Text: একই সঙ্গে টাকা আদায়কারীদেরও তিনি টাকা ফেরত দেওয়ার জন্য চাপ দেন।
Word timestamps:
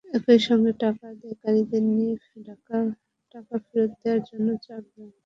একই 0.09 0.39
সঙ্গে 0.47 0.71
টাকা 0.81 1.03
আদায়কারীদেরও 1.11 1.69
তিনি 1.69 2.05
টাকা 3.33 3.55
ফেরত 3.65 3.91
দেওয়ার 4.01 4.21
জন্য 4.29 4.47
চাপ 4.65 4.83
দেন। 4.93 5.09